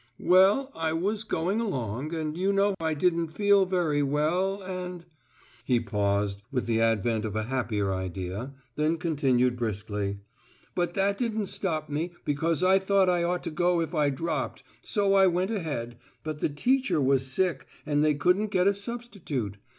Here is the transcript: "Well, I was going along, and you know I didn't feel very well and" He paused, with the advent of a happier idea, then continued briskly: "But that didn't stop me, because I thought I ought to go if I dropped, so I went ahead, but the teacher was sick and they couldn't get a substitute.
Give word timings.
"Well, 0.17 0.71
I 0.73 0.93
was 0.93 1.23
going 1.23 1.61
along, 1.61 2.15
and 2.15 2.35
you 2.35 2.51
know 2.51 2.73
I 2.79 2.95
didn't 2.95 3.27
feel 3.27 3.67
very 3.67 4.01
well 4.01 4.59
and" 4.63 5.05
He 5.63 5.79
paused, 5.79 6.41
with 6.51 6.65
the 6.65 6.81
advent 6.81 7.23
of 7.23 7.35
a 7.35 7.43
happier 7.43 7.93
idea, 7.93 8.51
then 8.77 8.97
continued 8.97 9.55
briskly: 9.57 10.17
"But 10.73 10.95
that 10.95 11.19
didn't 11.19 11.49
stop 11.53 11.87
me, 11.87 12.13
because 12.25 12.63
I 12.63 12.79
thought 12.79 13.09
I 13.09 13.21
ought 13.21 13.43
to 13.43 13.51
go 13.51 13.79
if 13.79 13.93
I 13.93 14.09
dropped, 14.09 14.63
so 14.81 15.13
I 15.13 15.27
went 15.27 15.51
ahead, 15.51 15.97
but 16.23 16.39
the 16.39 16.49
teacher 16.49 16.99
was 16.99 17.27
sick 17.27 17.67
and 17.85 18.03
they 18.03 18.15
couldn't 18.15 18.47
get 18.49 18.65
a 18.65 18.73
substitute. 18.73 19.57